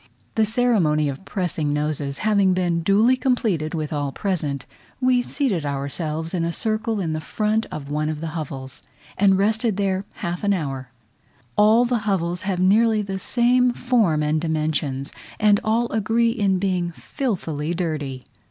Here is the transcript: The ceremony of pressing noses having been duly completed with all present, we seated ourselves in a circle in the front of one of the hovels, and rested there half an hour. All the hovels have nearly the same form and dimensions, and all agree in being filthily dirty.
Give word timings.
The 0.33 0.47
ceremony 0.47 1.09
of 1.09 1.25
pressing 1.25 1.73
noses 1.73 2.17
having 2.25 2.55
been 2.55 2.81
duly 2.81 3.15
completed 3.15 3.75
with 3.75 3.93
all 3.93 4.11
present, 4.11 4.65
we 4.99 5.21
seated 5.21 5.63
ourselves 5.63 6.33
in 6.33 6.43
a 6.43 6.51
circle 6.51 6.99
in 6.99 7.13
the 7.13 7.21
front 7.21 7.67
of 7.67 7.87
one 7.91 8.09
of 8.09 8.19
the 8.19 8.29
hovels, 8.33 8.81
and 9.15 9.37
rested 9.37 9.77
there 9.77 10.03
half 10.13 10.43
an 10.43 10.55
hour. 10.55 10.89
All 11.55 11.85
the 11.85 11.99
hovels 12.09 12.41
have 12.49 12.59
nearly 12.59 13.03
the 13.03 13.19
same 13.19 13.73
form 13.73 14.23
and 14.23 14.41
dimensions, 14.41 15.13
and 15.39 15.59
all 15.63 15.87
agree 15.91 16.31
in 16.31 16.57
being 16.57 16.91
filthily 16.93 17.75
dirty. 17.75 18.23